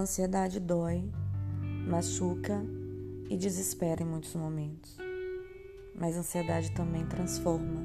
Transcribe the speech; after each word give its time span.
ansiedade 0.00 0.58
dói, 0.58 1.04
machuca 1.86 2.64
e 3.28 3.36
desespera 3.36 4.02
em 4.02 4.06
muitos 4.06 4.34
momentos. 4.34 4.96
Mas 5.94 6.16
a 6.16 6.20
ansiedade 6.20 6.72
também 6.72 7.06
transforma. 7.06 7.80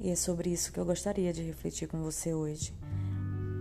E 0.00 0.10
é 0.10 0.16
sobre 0.16 0.50
isso 0.50 0.72
que 0.72 0.78
eu 0.78 0.84
gostaria 0.84 1.32
de 1.32 1.42
refletir 1.42 1.88
com 1.88 2.02
você 2.02 2.34
hoje. 2.34 2.74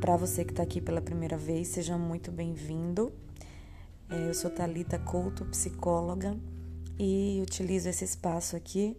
Para 0.01 0.15
você 0.15 0.45
que 0.45 0.51
está 0.51 0.63
aqui 0.63 0.79
pela 0.79 1.01
primeira 1.01 1.37
vez, 1.37 1.69
seja 1.69 1.97
muito 1.97 2.31
bem-vindo. 2.31 3.11
É, 4.09 4.29
eu 4.29 4.33
sou 4.33 4.49
Talita 4.49 4.99
Couto, 4.99 5.45
psicóloga, 5.45 6.37
e 6.99 7.39
utilizo 7.41 7.89
esse 7.89 8.05
espaço 8.05 8.55
aqui 8.55 8.97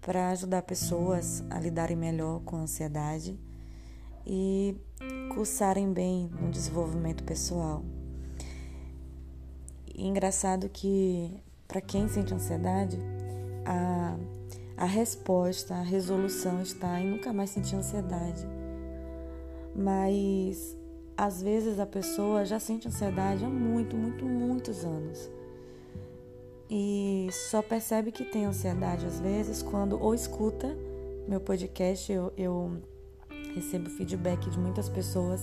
para 0.00 0.30
ajudar 0.30 0.62
pessoas 0.62 1.42
a 1.50 1.58
lidarem 1.58 1.96
melhor 1.96 2.40
com 2.40 2.56
a 2.56 2.60
ansiedade 2.60 3.38
e 4.26 4.76
cursarem 5.34 5.92
bem 5.92 6.30
no 6.40 6.50
desenvolvimento 6.50 7.24
pessoal. 7.24 7.82
E 9.94 10.06
engraçado 10.06 10.68
que 10.68 11.30
para 11.68 11.80
quem 11.80 12.08
sente 12.08 12.32
ansiedade, 12.34 12.98
a, 13.64 14.16
a 14.76 14.84
resposta, 14.84 15.74
a 15.74 15.82
resolução 15.82 16.62
está 16.62 17.00
em 17.00 17.10
nunca 17.10 17.32
mais 17.32 17.50
sentir 17.50 17.76
ansiedade. 17.76 18.46
Mas 19.74 20.76
às 21.16 21.42
vezes 21.42 21.78
a 21.78 21.86
pessoa 21.86 22.44
já 22.44 22.58
sente 22.58 22.88
ansiedade 22.88 23.44
há 23.44 23.48
muito, 23.48 23.96
muito, 23.96 24.24
muitos 24.24 24.84
anos. 24.84 25.30
E 26.68 27.28
só 27.30 27.62
percebe 27.62 28.10
que 28.10 28.24
tem 28.24 28.46
ansiedade 28.46 29.06
às 29.06 29.20
vezes 29.20 29.62
quando 29.62 30.00
ou 30.00 30.14
escuta 30.14 30.76
meu 31.28 31.40
podcast, 31.40 32.12
eu, 32.12 32.32
eu 32.36 32.82
recebo 33.54 33.88
feedback 33.90 34.50
de 34.50 34.58
muitas 34.58 34.88
pessoas 34.88 35.40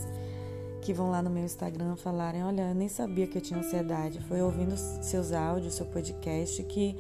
que 0.81 0.93
vão 0.93 1.11
lá 1.11 1.21
no 1.21 1.29
meu 1.29 1.43
Instagram 1.43 1.95
falarem: 1.95 2.43
Olha, 2.43 2.69
eu 2.69 2.75
nem 2.75 2.89
sabia 2.89 3.27
que 3.27 3.37
eu 3.37 3.41
tinha 3.41 3.59
ansiedade. 3.59 4.19
Foi 4.21 4.41
ouvindo 4.41 4.75
seus 4.77 5.31
áudios, 5.31 5.75
seu 5.75 5.85
podcast, 5.85 6.61
que 6.63 6.97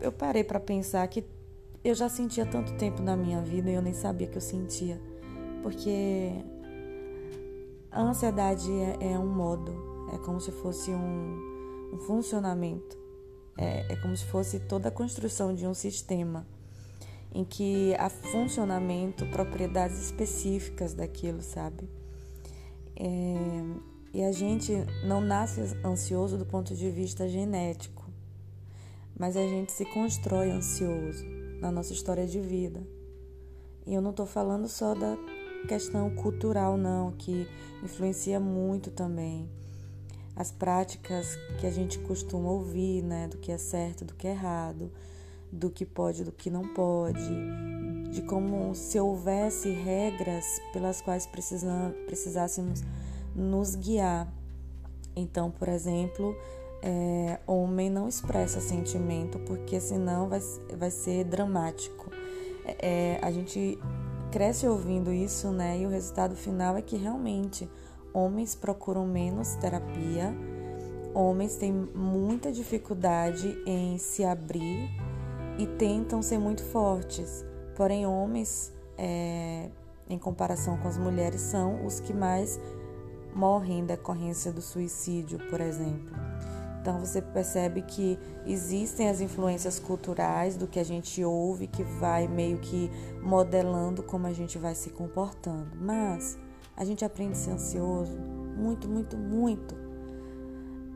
eu 0.00 0.10
parei 0.10 0.42
para 0.42 0.58
pensar 0.58 1.06
que 1.08 1.24
eu 1.84 1.94
já 1.94 2.08
sentia 2.08 2.44
tanto 2.44 2.74
tempo 2.74 3.02
na 3.02 3.16
minha 3.16 3.40
vida 3.40 3.70
e 3.70 3.74
eu 3.74 3.82
nem 3.82 3.94
sabia 3.94 4.26
que 4.26 4.36
eu 4.36 4.42
sentia. 4.42 5.00
Porque 5.62 6.32
a 7.90 8.00
ansiedade 8.00 8.70
é, 8.70 9.12
é 9.12 9.18
um 9.18 9.26
modo, 9.26 10.08
é 10.12 10.18
como 10.18 10.40
se 10.40 10.50
fosse 10.50 10.90
um, 10.90 11.90
um 11.92 11.98
funcionamento, 11.98 12.98
é, 13.56 13.92
é 13.92 13.96
como 13.96 14.16
se 14.16 14.24
fosse 14.26 14.60
toda 14.60 14.88
a 14.88 14.90
construção 14.90 15.54
de 15.54 15.66
um 15.66 15.74
sistema 15.74 16.46
em 17.32 17.44
que 17.44 17.94
há 17.98 18.08
funcionamento, 18.10 19.26
propriedades 19.26 19.98
específicas 20.00 20.94
daquilo, 20.94 21.42
sabe? 21.42 21.88
É, 22.96 23.62
e 24.12 24.22
a 24.22 24.32
gente 24.32 24.72
não 25.04 25.20
nasce 25.20 25.60
ansioso 25.84 26.36
do 26.36 26.44
ponto 26.44 26.74
de 26.74 26.90
vista 26.90 27.28
genético, 27.28 28.10
mas 29.16 29.36
a 29.36 29.46
gente 29.46 29.70
se 29.72 29.84
constrói 29.84 30.50
ansioso 30.50 31.24
na 31.60 31.70
nossa 31.70 31.92
história 31.92 32.26
de 32.26 32.40
vida. 32.40 32.80
E 33.86 33.94
eu 33.94 34.02
não 34.02 34.10
estou 34.10 34.26
falando 34.26 34.68
só 34.68 34.94
da 34.94 35.16
questão 35.68 36.10
cultural, 36.10 36.76
não, 36.76 37.12
que 37.12 37.46
influencia 37.82 38.40
muito 38.40 38.90
também. 38.90 39.48
As 40.34 40.50
práticas 40.50 41.36
que 41.60 41.66
a 41.66 41.70
gente 41.70 41.98
costuma 42.00 42.50
ouvir, 42.50 43.02
né, 43.02 43.28
do 43.28 43.36
que 43.38 43.52
é 43.52 43.58
certo, 43.58 44.04
do 44.04 44.14
que 44.14 44.26
é 44.26 44.30
errado, 44.30 44.90
do 45.52 45.70
que 45.70 45.84
pode, 45.84 46.24
do 46.24 46.32
que 46.32 46.50
não 46.50 46.68
pode, 46.74 47.30
de 48.10 48.22
como 48.22 48.74
se 48.74 48.98
houvesse 48.98 49.70
regras 49.70 50.44
pelas 50.72 51.00
quais 51.00 51.26
precisássemos 51.26 52.82
nos 53.34 53.74
guiar. 53.74 54.28
Então, 55.14 55.50
por 55.50 55.68
exemplo, 55.68 56.36
é, 56.82 57.38
homem 57.46 57.90
não 57.90 58.08
expressa 58.08 58.60
sentimento 58.60 59.38
porque 59.40 59.80
senão 59.80 60.28
vai, 60.28 60.40
vai 60.76 60.90
ser 60.90 61.24
dramático. 61.24 62.10
É, 62.78 63.18
a 63.22 63.30
gente 63.30 63.78
cresce 64.30 64.66
ouvindo 64.66 65.12
isso, 65.12 65.50
né? 65.50 65.78
E 65.80 65.86
o 65.86 65.88
resultado 65.88 66.36
final 66.36 66.76
é 66.76 66.82
que 66.82 66.96
realmente 66.96 67.68
homens 68.12 68.54
procuram 68.54 69.06
menos 69.06 69.54
terapia, 69.56 70.34
homens 71.14 71.56
têm 71.56 71.72
muita 71.72 72.52
dificuldade 72.52 73.60
em 73.66 73.98
se 73.98 74.24
abrir 74.24 74.88
e 75.60 75.66
tentam 75.66 76.22
ser 76.22 76.38
muito 76.38 76.64
fortes. 76.64 77.44
Porém, 77.76 78.06
homens, 78.06 78.72
é, 78.96 79.68
em 80.08 80.18
comparação 80.18 80.78
com 80.78 80.88
as 80.88 80.96
mulheres, 80.96 81.42
são 81.42 81.84
os 81.84 82.00
que 82.00 82.14
mais 82.14 82.58
morrem 83.34 83.80
em 83.80 83.84
decorrência 83.84 84.50
do 84.50 84.62
suicídio, 84.62 85.38
por 85.50 85.60
exemplo. 85.60 86.16
Então 86.80 86.98
você 86.98 87.20
percebe 87.20 87.82
que 87.82 88.18
existem 88.46 89.10
as 89.10 89.20
influências 89.20 89.78
culturais 89.78 90.56
do 90.56 90.66
que 90.66 90.80
a 90.80 90.84
gente 90.84 91.22
ouve, 91.22 91.66
que 91.66 91.82
vai 91.82 92.26
meio 92.26 92.56
que 92.56 92.90
modelando 93.22 94.02
como 94.02 94.26
a 94.26 94.32
gente 94.32 94.56
vai 94.56 94.74
se 94.74 94.88
comportando. 94.88 95.76
Mas 95.76 96.38
a 96.74 96.86
gente 96.86 97.04
aprende 97.04 97.32
a 97.32 97.36
ser 97.36 97.50
ansioso 97.50 98.18
muito, 98.56 98.88
muito, 98.88 99.14
muito. 99.14 99.74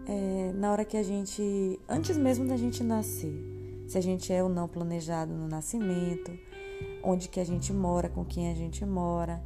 É, 0.06 0.52
na 0.54 0.72
hora 0.72 0.86
que 0.86 0.96
a 0.96 1.02
gente, 1.02 1.78
antes 1.86 2.16
mesmo 2.16 2.46
da 2.46 2.56
gente 2.56 2.82
nascer, 2.82 3.53
se 3.86 3.98
a 3.98 4.00
gente 4.00 4.32
é 4.32 4.42
ou 4.42 4.48
não 4.48 4.68
planejado 4.68 5.32
no 5.32 5.46
nascimento, 5.46 6.32
onde 7.02 7.28
que 7.28 7.40
a 7.40 7.44
gente 7.44 7.72
mora, 7.72 8.08
com 8.08 8.24
quem 8.24 8.50
a 8.50 8.54
gente 8.54 8.84
mora, 8.84 9.42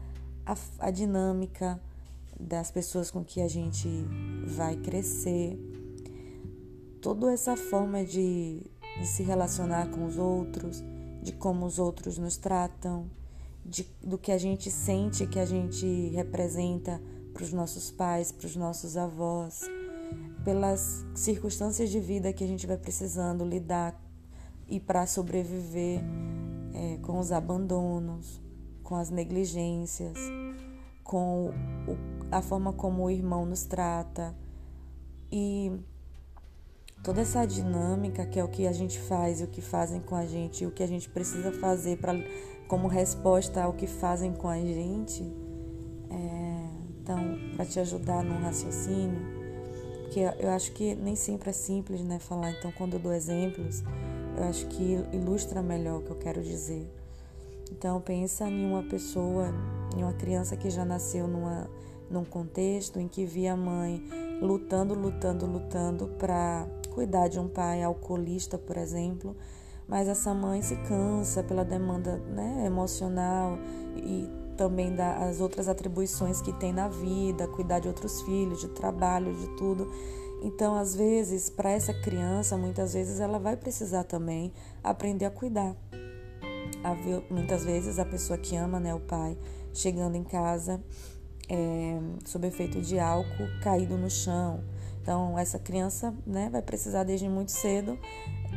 a, 0.47 0.57
a 0.79 0.91
dinâmica 0.91 1.81
das 2.39 2.71
pessoas 2.71 3.11
com 3.11 3.25
que 3.25 3.41
a 3.41 3.49
gente 3.49 3.89
vai 4.47 4.77
crescer, 4.77 5.59
toda 7.01 7.33
essa 7.33 7.57
forma 7.57 8.05
de, 8.05 8.63
de 9.01 9.07
se 9.07 9.23
relacionar 9.23 9.91
com 9.91 10.07
os 10.07 10.17
outros, 10.17 10.83
de 11.23 11.33
como 11.33 11.67
os 11.67 11.79
outros 11.79 12.17
nos 12.17 12.37
tratam, 12.37 13.11
de, 13.65 13.87
do 14.03 14.17
que 14.17 14.33
a 14.33 14.39
gente 14.39 14.71
sente 14.71 15.27
que 15.27 15.39
a 15.39 15.45
gente 15.45 16.09
representa 16.15 17.01
para 17.35 17.43
os 17.43 17.53
nossos 17.53 17.91
pais, 17.91 18.33
para 18.33 18.47
os 18.47 18.57
nossos 18.57 18.97
avós, 18.97 19.63
pelas 20.45 21.05
circunstâncias 21.15 21.91
de 21.91 22.01
vida 22.01 22.33
que 22.33 22.43
a 22.43 22.47
gente 22.47 22.67
vai 22.67 22.79
precisando 22.79 23.45
lidar 23.45 24.01
e 24.69 24.79
para 24.79 25.07
sobreviver 25.07 26.01
é, 26.75 26.99
com 26.99 27.19
os 27.19 27.33
abandonos, 27.33 28.41
com 28.83 28.97
as 28.97 29.11
negligências, 29.11 30.17
com 31.03 31.51
o, 31.87 31.97
a 32.31 32.43
forma 32.43 32.73
como 32.73 33.05
o 33.05 33.11
irmão 33.11 33.47
nos 33.47 33.65
trata. 33.65 34.35
E 35.33 35.73
toda 37.03 37.21
essa 37.21 37.47
dinâmica 37.47 38.27
que 38.27 38.39
é 38.39 38.45
o 38.45 38.49
que 38.49 38.67
a 38.67 38.73
gente 38.73 38.99
faz 38.99 39.41
o 39.41 39.47
que 39.47 39.61
fazem 39.61 40.01
com 40.01 40.17
a 40.17 40.27
gente 40.27 40.67
o 40.67 40.71
que 40.71 40.83
a 40.83 40.87
gente 40.87 41.09
precisa 41.09 41.53
fazer 41.53 41.99
para 41.99 42.13
como 42.67 42.89
resposta 42.89 43.63
ao 43.63 43.73
que 43.73 43.87
fazem 43.87 44.33
com 44.33 44.49
a 44.49 44.59
gente 44.59 45.23
é, 46.11 46.69
então 47.01 47.19
para 47.55 47.65
te 47.65 47.79
ajudar 47.79 48.25
no 48.25 48.39
raciocínio 48.41 49.21
porque 50.03 50.21
eu 50.41 50.51
acho 50.51 50.73
que 50.73 50.95
nem 50.95 51.15
sempre 51.15 51.51
é 51.51 51.53
simples 51.53 52.03
né 52.03 52.19
falar 52.19 52.51
então 52.51 52.73
quando 52.73 52.95
eu 52.95 52.99
dou 52.99 53.13
exemplos 53.13 53.83
eu 54.39 54.49
acho 54.49 54.67
que 54.67 54.99
ilustra 55.13 55.63
melhor 55.63 55.99
o 55.99 56.03
que 56.03 56.11
eu 56.11 56.17
quero 56.17 56.43
dizer. 56.43 56.89
Então 57.71 58.01
pensa 58.01 58.49
em 58.49 58.67
uma 58.67 58.83
pessoa, 58.83 59.53
em 59.97 60.03
uma 60.03 60.13
criança 60.13 60.57
que 60.57 60.71
já 60.71 60.85
nasceu 60.85 61.29
numa, 61.29 61.69
num 62.11 62.25
contexto 62.25 62.99
em 62.99 63.09
que 63.09 63.25
via 63.25 63.53
a 63.53 63.57
mãe 63.57 64.03
lutando, 64.41 64.95
lutando, 64.95 65.47
lutando 65.47 66.09
para 66.19 66.67
cuidar 66.95 67.29
de 67.29 67.39
um 67.39 67.49
pai 67.49 67.83
alcoolista, 67.83 68.57
por 68.57 68.77
exemplo, 68.77 69.37
mas 69.87 70.09
essa 70.09 70.35
mãe 70.35 70.63
se 70.63 70.77
cansa 70.77 71.43
pela 71.43 71.65
demanda 71.65 72.17
né, 72.17 72.65
emocional 72.67 73.59
e 73.97 74.29
também 74.57 74.95
das 74.95 75.41
outras 75.41 75.69
atribuições 75.69 76.43
que 76.43 76.53
tem 76.53 76.73
na 76.73 76.89
vida, 76.89 77.47
cuidar 77.47 77.79
de 77.79 77.87
outros 77.87 78.21
filhos, 78.23 78.61
de 78.61 78.69
trabalho, 78.69 79.33
de 79.33 79.47
tudo. 79.57 79.89
Então, 80.43 80.77
às 80.77 80.95
vezes, 80.95 81.51
para 81.51 81.71
essa 81.71 81.93
criança, 81.93 82.57
muitas 82.57 82.95
vezes 82.95 83.19
ela 83.21 83.39
vai 83.39 83.57
precisar 83.57 84.05
também 84.05 84.53
aprender 84.83 85.25
a 85.25 85.31
cuidar. 85.31 85.77
Muitas 87.29 87.65
vezes 87.65 87.99
a 87.99 88.05
pessoa 88.05 88.39
que 88.39 88.55
ama, 88.57 88.79
né, 88.79 88.95
o 88.95 89.01
pai, 89.01 89.37
chegando 89.75 90.17
em 90.17 90.25
casa 90.25 90.81
é, 91.49 91.99
sob 92.25 92.47
efeito 92.47 92.81
de 92.81 92.99
álcool, 92.99 93.49
caído 93.63 93.97
no 93.97 94.09
chão. 94.09 94.63
Então, 95.03 95.39
essa 95.39 95.59
criança, 95.59 96.15
né, 96.27 96.49
vai 96.51 96.63
precisar 96.63 97.03
desde 97.03 97.29
muito 97.29 97.51
cedo 97.51 97.99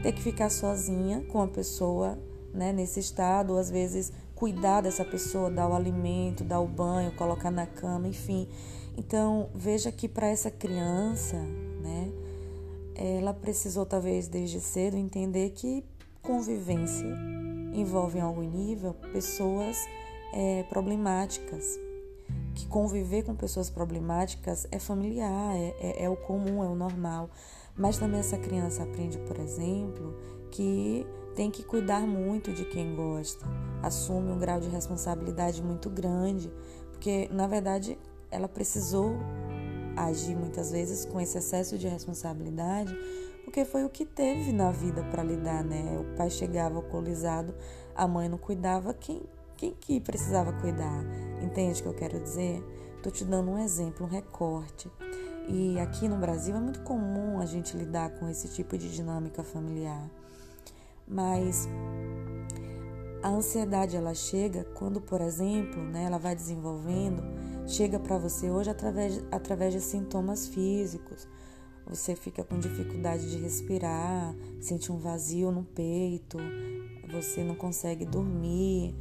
ter 0.03 0.11
que 0.11 0.21
ficar 0.21 0.49
sozinha 0.49 1.21
com 1.31 1.41
a 1.41 1.47
pessoa, 1.47 2.17
né, 2.53 2.71
nesse 2.71 2.99
estado, 2.99 3.53
ou 3.53 3.59
às 3.59 3.71
vezes 3.71 4.11
cuidar 4.35 4.81
dessa 4.81 5.05
pessoa, 5.05 5.49
dar 5.49 5.69
o 5.69 5.73
alimento, 5.73 6.43
dar 6.43 6.59
o 6.59 6.67
banho, 6.67 7.11
colocar 7.15 7.51
na 7.51 7.65
cama, 7.65 8.07
enfim. 8.07 8.47
Então, 8.97 9.49
veja 9.55 9.91
que 9.91 10.07
para 10.07 10.27
essa 10.27 10.51
criança? 10.51 11.37
Ela 13.01 13.33
precisou 13.33 13.83
talvez 13.83 14.27
desde 14.27 14.59
cedo 14.59 14.95
entender 14.95 15.49
que 15.51 15.83
convivência 16.21 17.07
envolve 17.73 18.19
em 18.19 18.21
algum 18.21 18.43
nível 18.43 18.93
pessoas 19.11 19.77
é, 20.33 20.63
problemáticas, 20.63 21.79
que 22.53 22.67
conviver 22.67 23.23
com 23.23 23.35
pessoas 23.35 23.69
problemáticas 23.71 24.67
é 24.71 24.77
familiar, 24.77 25.55
é, 25.55 25.75
é, 25.79 26.03
é 26.03 26.09
o 26.09 26.15
comum, 26.15 26.63
é 26.63 26.67
o 26.67 26.75
normal. 26.75 27.29
Mas 27.75 27.97
também 27.97 28.19
essa 28.19 28.37
criança 28.37 28.83
aprende, 28.83 29.17
por 29.19 29.39
exemplo, 29.39 30.15
que 30.51 31.05
tem 31.35 31.49
que 31.49 31.63
cuidar 31.63 32.01
muito 32.01 32.53
de 32.53 32.65
quem 32.65 32.95
gosta, 32.95 33.45
assume 33.81 34.31
um 34.31 34.37
grau 34.37 34.59
de 34.59 34.69
responsabilidade 34.69 35.63
muito 35.63 35.89
grande, 35.89 36.51
porque 36.91 37.27
na 37.31 37.47
verdade 37.47 37.97
ela 38.29 38.47
precisou 38.47 39.15
agir 39.95 40.35
muitas 40.35 40.71
vezes 40.71 41.05
com 41.05 41.19
esse 41.19 41.37
excesso 41.37 41.77
de 41.77 41.87
responsabilidade, 41.87 42.95
porque 43.43 43.65
foi 43.65 43.83
o 43.83 43.89
que 43.89 44.05
teve 44.05 44.51
na 44.51 44.71
vida 44.71 45.03
para 45.03 45.23
lidar, 45.23 45.63
né? 45.63 45.97
O 45.99 46.15
pai 46.15 46.29
chegava 46.29 46.75
alcoolizado, 46.75 47.53
a 47.95 48.07
mãe 48.07 48.29
não 48.29 48.37
cuidava, 48.37 48.93
quem 48.93 49.21
quem 49.61 49.75
que 49.79 49.99
precisava 49.99 50.51
cuidar? 50.53 51.03
Entende 51.39 51.81
o 51.81 51.83
que 51.83 51.89
eu 51.89 51.93
quero 51.93 52.19
dizer? 52.19 52.63
Tô 53.03 53.11
te 53.11 53.23
dando 53.23 53.51
um 53.51 53.59
exemplo, 53.59 54.07
um 54.07 54.09
recorte. 54.09 54.89
E 55.47 55.79
aqui 55.79 56.07
no 56.07 56.17
Brasil 56.17 56.55
é 56.55 56.59
muito 56.59 56.79
comum 56.81 57.39
a 57.39 57.45
gente 57.45 57.77
lidar 57.77 58.09
com 58.15 58.27
esse 58.27 58.47
tipo 58.47 58.75
de 58.75 58.91
dinâmica 58.91 59.43
familiar. 59.43 60.09
Mas 61.07 61.69
a 63.21 63.29
ansiedade 63.29 63.95
ela 63.95 64.15
chega 64.15 64.63
quando, 64.73 64.99
por 64.99 65.21
exemplo, 65.21 65.79
né, 65.83 66.05
ela 66.05 66.17
vai 66.17 66.35
desenvolvendo, 66.35 67.21
chega 67.71 67.97
para 67.97 68.17
você 68.17 68.49
hoje 68.49 68.69
através, 68.69 69.23
através 69.31 69.73
de 69.73 69.79
sintomas 69.79 70.47
físicos. 70.47 71.27
Você 71.87 72.15
fica 72.15 72.43
com 72.43 72.59
dificuldade 72.59 73.29
de 73.29 73.37
respirar, 73.37 74.35
sente 74.59 74.91
um 74.91 74.97
vazio 74.97 75.51
no 75.51 75.63
peito, 75.63 76.37
você 77.11 77.43
não 77.43 77.55
consegue 77.55 78.05
dormir, 78.05 78.93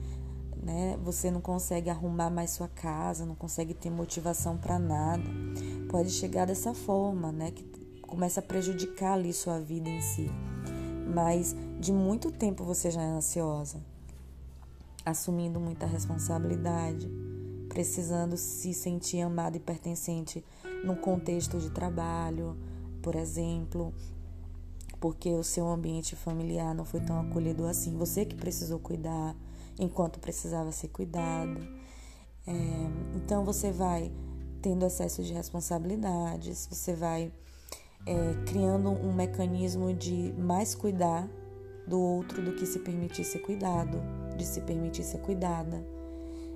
né? 0.63 0.99
Você 1.05 1.31
não 1.31 1.41
consegue 1.41 1.91
arrumar 1.91 2.31
mais 2.31 2.51
sua 2.51 2.69
casa, 2.69 3.27
não 3.27 3.35
consegue 3.35 3.75
ter 3.75 3.91
motivação 3.91 4.57
para 4.57 4.79
nada. 4.79 5.25
Pode 5.89 6.11
chegar 6.11 6.47
dessa 6.47 6.73
forma, 6.73 7.31
né? 7.31 7.51
Que 7.51 7.65
começa 8.03 8.41
a 8.41 8.43
prejudicar 8.43 9.15
ali 9.15 9.33
sua 9.33 9.61
vida 9.61 9.89
em 9.89 10.01
si. 10.01 10.31
Mas 11.13 11.55
de 11.79 11.93
muito 11.93 12.31
tempo 12.31 12.65
você 12.65 12.91
já 12.91 13.03
é 13.03 13.09
ansiosa, 13.09 13.81
assumindo 15.05 15.59
muita 15.59 15.87
responsabilidade, 15.87 17.11
precisando 17.71 18.37
se 18.37 18.75
sentir 18.75 19.21
amada 19.21 19.57
e 19.57 19.61
pertencente 19.61 20.45
num 20.85 20.97
contexto 20.97 21.59
de 21.59 21.71
trabalho, 21.71 22.57
por 23.01 23.15
exemplo, 23.15 23.95
porque 24.99 25.31
o 25.31 25.45
seu 25.45 25.69
ambiente 25.69 26.17
familiar 26.17 26.75
não 26.75 26.85
foi 26.85 27.01
tão 27.01 27.21
acolhedor 27.21 27.71
assim. 27.71 27.97
Você 27.97 28.25
que 28.25 28.35
precisou 28.35 28.81
cuidar 28.81 29.37
enquanto 29.79 30.19
precisava 30.19 30.73
ser 30.73 30.89
cuidado. 30.89 31.61
É, 32.47 32.53
então 33.17 33.45
você 33.45 33.71
vai 33.71 34.13
tendo 34.61 34.85
excesso 34.85 35.23
de 35.23 35.33
responsabilidades, 35.33 36.67
você 36.71 36.93
vai 36.93 37.33
é, 38.05 38.35
criando 38.47 38.91
um 38.91 39.13
mecanismo 39.13 39.95
de 39.95 40.35
mais 40.37 40.75
cuidar 40.75 41.29
do 41.87 42.01
outro 42.01 42.43
do 42.43 42.53
que 42.53 42.67
se 42.67 42.81
permitir 42.81 43.25
ser 43.25 43.39
cuidado, 43.39 44.03
de 44.37 44.45
se 44.45 44.61
permitir 44.61 45.05
ser 45.05 45.19
cuidada. 45.19 46.00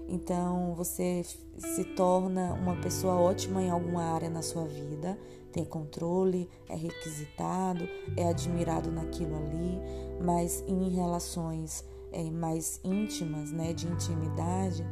Então 0.08 0.74
você 0.74 1.24
se 1.56 1.84
torna 1.96 2.52
uma 2.54 2.76
pessoa 2.76 3.14
ótima 3.14 3.62
em 3.62 3.70
alguma 3.70 4.02
área 4.02 4.28
na 4.28 4.42
sua 4.42 4.64
vida, 4.64 5.18
tem 5.52 5.64
controle, 5.64 6.48
é 6.68 6.76
requisitado, 6.76 7.88
é 8.16 8.28
admirado 8.28 8.90
naquilo 8.90 9.36
ali, 9.36 9.78
mas 10.20 10.64
em 10.66 10.90
relações 10.90 11.84
é, 12.12 12.30
mais 12.30 12.80
íntimas, 12.84 13.50
né, 13.50 13.72
de 13.72 13.86
intimidade, 13.86 14.84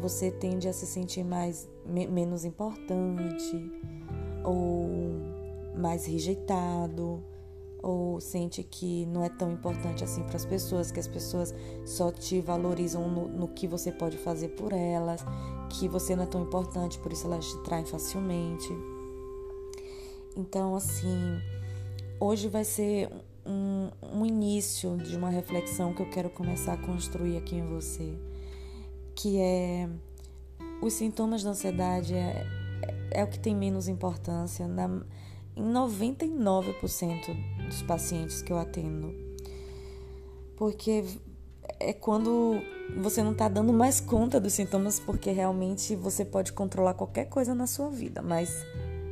você 0.00 0.30
tende 0.30 0.68
a 0.68 0.72
se 0.72 0.86
sentir 0.86 1.24
mais 1.24 1.68
me, 1.84 2.06
menos 2.06 2.44
importante 2.44 3.72
ou 4.44 4.88
mais 5.76 6.06
rejeitado 6.06 7.22
ou 7.84 8.18
sente 8.18 8.62
que 8.62 9.04
não 9.06 9.22
é 9.22 9.28
tão 9.28 9.52
importante 9.52 10.02
assim 10.02 10.22
para 10.22 10.36
as 10.36 10.46
pessoas, 10.46 10.90
que 10.90 10.98
as 10.98 11.06
pessoas 11.06 11.54
só 11.84 12.10
te 12.10 12.40
valorizam 12.40 13.06
no, 13.10 13.28
no, 13.28 13.48
que 13.48 13.68
você 13.68 13.92
pode 13.92 14.16
fazer 14.16 14.48
por 14.48 14.72
elas, 14.72 15.22
que 15.68 15.86
você 15.86 16.16
não 16.16 16.24
é 16.24 16.26
tão 16.26 16.42
importante, 16.42 16.98
por 16.98 17.12
isso 17.12 17.26
elas 17.26 17.46
te 17.46 17.62
traem 17.62 17.84
facilmente. 17.84 18.70
Então, 20.34 20.74
assim, 20.74 21.38
hoje 22.18 22.48
vai 22.48 22.64
ser 22.64 23.10
um, 23.44 23.90
um 24.14 24.24
início 24.24 24.96
de 24.96 25.14
uma 25.14 25.28
reflexão 25.28 25.92
que 25.92 26.00
eu 26.00 26.08
quero 26.08 26.30
começar 26.30 26.72
a 26.72 26.78
construir 26.78 27.36
aqui 27.36 27.56
em 27.56 27.68
você, 27.68 28.18
que 29.14 29.38
é 29.38 29.90
os 30.80 30.94
sintomas 30.94 31.42
da 31.42 31.50
ansiedade 31.50 32.14
é, 32.14 32.46
é 33.10 33.22
o 33.22 33.26
que 33.26 33.38
tem 33.38 33.54
menos 33.54 33.88
importância 33.88 34.66
na, 34.66 34.88
em 35.54 35.62
99% 35.62 37.53
dos 37.66 37.82
pacientes 37.82 38.42
que 38.42 38.52
eu 38.52 38.58
atendo. 38.58 39.14
Porque 40.56 41.04
é 41.80 41.92
quando 41.92 42.60
você 42.96 43.22
não 43.22 43.32
está 43.32 43.48
dando 43.48 43.72
mais 43.72 44.00
conta 44.00 44.40
dos 44.40 44.52
sintomas, 44.52 45.00
porque 45.00 45.30
realmente 45.30 45.96
você 45.96 46.24
pode 46.24 46.52
controlar 46.52 46.94
qualquer 46.94 47.26
coisa 47.26 47.54
na 47.54 47.66
sua 47.66 47.90
vida, 47.90 48.22
mas 48.22 48.64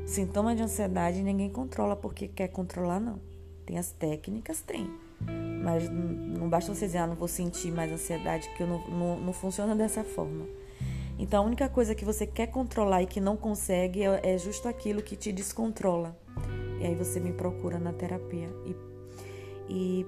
sintoma 0.07 0.55
de 0.55 0.63
ansiedade 0.63 1.23
ninguém 1.23 1.51
controla 1.51 1.97
porque 1.97 2.29
quer 2.29 2.49
controlar, 2.49 3.01
não. 3.01 3.19
Tem 3.65 3.79
as 3.79 3.93
técnicas? 3.93 4.61
Tem. 4.61 4.91
Mas 5.63 5.89
não 5.89 6.49
basta 6.49 6.75
você 6.75 6.87
dizer, 6.87 6.99
ah, 6.99 7.07
não 7.07 7.15
vou 7.15 7.29
sentir 7.29 7.71
mais 7.71 7.93
ansiedade, 7.93 8.49
que 8.57 8.65
não, 8.65 8.79
não, 8.89 9.21
não 9.21 9.33
funciona 9.33 9.75
dessa 9.77 10.03
forma. 10.03 10.47
Então 11.19 11.43
a 11.43 11.47
única 11.47 11.69
coisa 11.69 11.95
que 11.95 12.05
você 12.05 12.27
quer 12.27 12.49
controlar 12.49 13.03
e 13.03 13.07
que 13.07 13.21
não 13.21 13.37
consegue 13.37 14.03
é, 14.03 14.35
é 14.35 14.39
justo 14.39 14.69
aquilo 14.69 15.03
que 15.03 15.15
te 15.15 15.31
descontrola. 15.31 16.17
E 16.83 16.87
aí 16.87 16.95
você 16.95 17.21
me 17.21 17.33
procura 17.33 17.79
na 17.79 17.93
terapia. 17.93 18.49
E, 19.69 20.07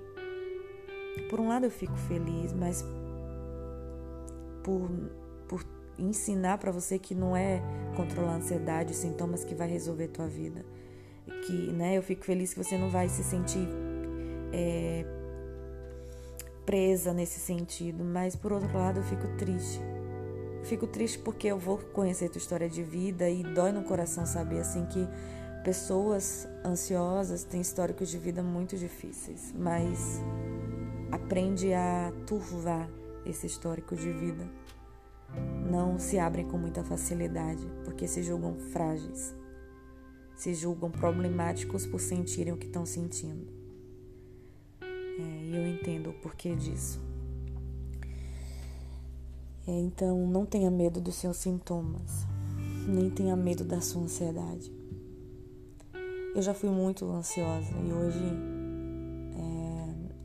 e 1.16 1.22
por 1.30 1.40
um 1.40 1.48
lado 1.48 1.64
eu 1.64 1.70
fico 1.70 1.96
feliz, 1.96 2.52
mas 2.52 2.84
por, 4.62 4.90
por 5.48 5.64
ensinar 5.98 6.58
para 6.58 6.72
você 6.72 6.98
que 6.98 7.14
não 7.14 7.36
é 7.36 7.62
controlar 7.96 8.32
a 8.32 8.36
ansiedade, 8.36 8.92
os 8.92 8.98
sintomas 8.98 9.44
que 9.44 9.54
vai 9.54 9.68
resolver 9.68 10.08
tua 10.08 10.26
vida 10.26 10.64
que 11.46 11.72
né, 11.72 11.96
eu 11.96 12.02
fico 12.02 12.24
feliz 12.24 12.52
que 12.52 12.62
você 12.62 12.76
não 12.76 12.90
vai 12.90 13.08
se 13.08 13.22
sentir 13.22 13.68
é, 14.52 15.04
presa 16.64 17.12
nesse 17.12 17.40
sentido, 17.40 18.04
mas 18.04 18.36
por 18.36 18.52
outro 18.52 18.76
lado 18.76 19.00
eu 19.00 19.04
fico 19.04 19.26
triste. 19.36 19.80
Fico 20.64 20.86
triste 20.86 21.18
porque 21.18 21.48
eu 21.48 21.58
vou 21.58 21.76
conhecer 21.76 22.30
tua 22.30 22.38
história 22.38 22.68
de 22.68 22.82
vida 22.82 23.28
e 23.28 23.42
dói 23.42 23.72
no 23.72 23.82
coração 23.82 24.24
saber 24.24 24.60
assim 24.60 24.86
que 24.86 25.06
pessoas 25.64 26.46
ansiosas 26.64 27.42
têm 27.42 27.60
históricos 27.60 28.08
de 28.08 28.18
vida 28.18 28.42
muito 28.42 28.76
difíceis, 28.76 29.52
mas 29.56 30.20
aprende 31.10 31.72
a 31.72 32.12
turvar 32.26 32.88
esse 33.26 33.46
histórico 33.46 33.96
de 33.96 34.12
vida. 34.12 34.48
Não 35.68 35.98
se 35.98 36.18
abrem 36.18 36.46
com 36.46 36.56
muita 36.56 36.84
facilidade 36.84 37.66
porque 37.84 38.06
se 38.06 38.22
julgam 38.22 38.54
frágeis 38.72 39.34
se 40.36 40.54
julgam 40.54 40.90
problemáticos 40.90 41.86
por 41.86 42.00
sentirem 42.00 42.52
o 42.52 42.56
que 42.56 42.66
estão 42.66 42.84
sentindo. 42.84 43.46
É, 44.80 45.44
e 45.44 45.56
eu 45.56 45.66
entendo 45.66 46.10
o 46.10 46.12
porquê 46.14 46.54
disso. 46.56 47.00
É, 49.66 49.70
então, 49.80 50.26
não 50.26 50.44
tenha 50.44 50.70
medo 50.70 51.00
dos 51.00 51.14
seus 51.14 51.38
sintomas, 51.38 52.26
nem 52.86 53.08
tenha 53.08 53.36
medo 53.36 53.64
da 53.64 53.80
sua 53.80 54.02
ansiedade. 54.02 54.70
Eu 56.34 56.42
já 56.42 56.52
fui 56.52 56.68
muito 56.68 57.08
ansiosa 57.12 57.72
e 57.86 57.92
hoje 57.92 58.24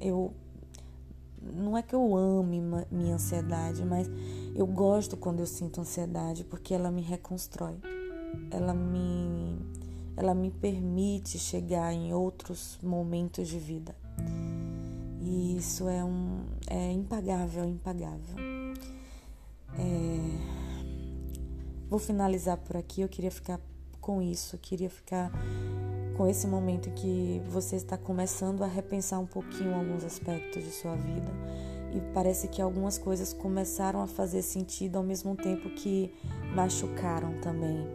é, 0.01 0.08
eu. 0.08 0.34
Não 1.42 1.78
é 1.78 1.84
que 1.84 1.94
eu 1.94 2.16
ame 2.18 2.62
minha 2.92 3.16
ansiedade, 3.16 3.86
mas 3.86 4.10
eu 4.56 4.66
gosto 4.66 5.16
quando 5.16 5.39
eu 5.39 5.46
sinto 5.46 5.80
ansiedade 5.80 6.44
porque 6.44 6.74
ela 6.74 6.89
me 6.89 7.01
reconstrói. 7.01 7.75
Ela 8.50 8.74
me 8.74 9.58
ela 10.18 10.34
me 10.34 10.50
permite 10.50 11.38
chegar 11.38 11.94
em 11.94 12.13
outros 12.13 12.80
momentos 12.82 13.48
de 13.48 13.60
vida. 13.60 13.96
E 15.22 15.56
isso 15.58 15.88
é 15.88 16.04
um 16.04 16.44
é 16.68 16.92
impagável, 16.92 17.66
impagável. 17.66 18.36
É... 19.78 20.60
Vou 21.88 22.00
finalizar 22.00 22.58
por 22.58 22.78
aqui. 22.78 23.01
Eu 23.01 23.08
queria 23.08 23.32
ficar 23.32 23.60
com 24.01 24.22
isso, 24.22 24.56
eu 24.56 24.60
queria 24.60 24.89
ficar 24.89 25.32
com 26.19 26.27
esse 26.27 26.45
momento 26.45 26.91
que 26.91 27.41
você 27.47 27.77
está 27.77 27.97
começando 27.97 28.61
a 28.61 28.67
repensar 28.67 29.21
um 29.21 29.25
pouquinho 29.25 29.73
alguns 29.73 30.03
aspectos 30.03 30.61
de 30.61 30.69
sua 30.69 30.93
vida 30.93 31.31
e 31.93 32.01
parece 32.13 32.49
que 32.49 32.61
algumas 32.61 32.97
coisas 32.97 33.31
começaram 33.31 34.01
a 34.01 34.05
fazer 34.05 34.41
sentido 34.41 34.97
ao 34.97 35.03
mesmo 35.03 35.33
tempo 35.38 35.69
que 35.69 36.13
machucaram 36.53 37.39
também 37.39 37.88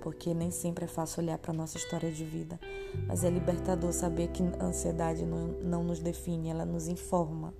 porque 0.00 0.34
nem 0.34 0.50
sempre 0.50 0.86
é 0.86 0.88
fácil 0.88 1.22
olhar 1.22 1.38
para 1.38 1.52
nossa 1.52 1.76
história 1.76 2.10
de 2.10 2.24
vida, 2.24 2.58
mas 3.06 3.22
é 3.22 3.30
libertador 3.30 3.92
saber 3.92 4.30
que 4.32 4.42
a 4.58 4.64
ansiedade 4.64 5.24
não, 5.24 5.52
não 5.62 5.84
nos 5.84 6.00
define, 6.00 6.48
ela 6.48 6.64
nos 6.64 6.88
informa, 6.88 7.54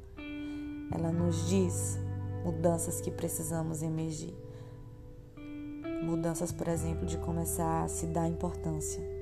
ela 0.90 1.12
nos 1.12 1.48
diz 1.48 1.96
mudanças 2.44 3.00
que 3.00 3.10
precisamos 3.12 3.84
emergir. 3.84 4.34
Mudanças, 6.02 6.50
por 6.50 6.66
exemplo, 6.66 7.06
de 7.06 7.18
começar 7.18 7.84
a 7.84 7.88
se 7.88 8.06
dar 8.06 8.26
importância. 8.26 9.19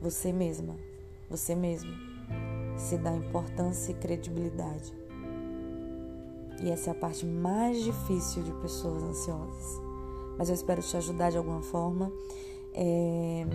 Você 0.00 0.32
mesma, 0.32 0.76
você 1.28 1.54
mesmo, 1.54 1.90
se 2.76 2.98
dá 2.98 3.14
importância 3.14 3.92
e 3.92 3.94
credibilidade. 3.94 4.92
E 6.62 6.70
essa 6.70 6.90
é 6.90 6.92
a 6.92 6.94
parte 6.94 7.24
mais 7.24 7.82
difícil 7.82 8.42
de 8.42 8.52
pessoas 8.60 9.02
ansiosas. 9.02 9.80
Mas 10.38 10.48
eu 10.48 10.54
espero 10.54 10.82
te 10.82 10.96
ajudar 10.96 11.30
de 11.30 11.38
alguma 11.38 11.62
forma. 11.62 12.12
É... 12.74 13.46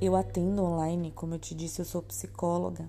Eu 0.00 0.16
atendo 0.16 0.62
online, 0.62 1.12
como 1.12 1.34
eu 1.34 1.38
te 1.38 1.54
disse, 1.54 1.80
eu 1.80 1.84
sou 1.84 2.02
psicóloga. 2.02 2.88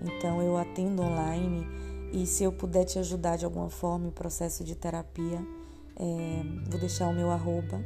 Então 0.00 0.42
eu 0.42 0.56
atendo 0.56 1.02
online 1.02 1.66
e 2.12 2.26
se 2.26 2.44
eu 2.44 2.52
puder 2.52 2.84
te 2.84 2.98
ajudar 2.98 3.36
de 3.36 3.44
alguma 3.44 3.70
forma 3.70 4.08
em 4.08 4.10
processo 4.10 4.64
de 4.64 4.74
terapia, 4.74 5.46
é, 5.96 6.42
vou 6.68 6.78
deixar 6.80 7.08
o 7.08 7.14
meu 7.14 7.30
arroba 7.30 7.82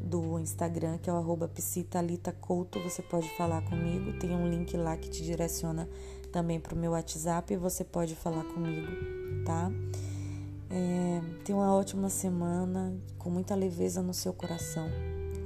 do 0.00 0.38
Instagram, 0.38 0.98
que 0.98 1.10
é 1.10 1.12
o 1.12 1.16
arroba 1.16 1.48
psitalitacouto. 1.48 2.80
Você 2.80 3.02
pode 3.02 3.28
falar 3.36 3.62
comigo. 3.62 4.18
Tem 4.18 4.30
um 4.30 4.48
link 4.48 4.76
lá 4.76 4.96
que 4.96 5.08
te 5.08 5.22
direciona 5.22 5.88
também 6.36 6.60
para 6.60 6.74
o 6.74 6.78
meu 6.78 6.92
WhatsApp 6.92 7.56
você 7.56 7.82
pode 7.82 8.14
falar 8.14 8.44
comigo, 8.44 8.86
tá? 9.44 9.70
É, 10.68 11.22
tenha 11.44 11.56
uma 11.56 11.74
ótima 11.74 12.10
semana, 12.10 12.94
com 13.18 13.30
muita 13.30 13.54
leveza 13.54 14.02
no 14.02 14.12
seu 14.12 14.34
coração. 14.34 14.86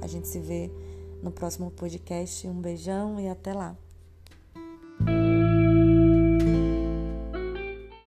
A 0.01 0.07
gente 0.07 0.27
se 0.27 0.39
vê 0.39 0.69
no 1.23 1.31
próximo 1.31 1.71
podcast. 1.71 2.45
Um 2.47 2.59
beijão 2.59 3.19
e 3.19 3.29
até 3.29 3.53
lá! 3.53 3.77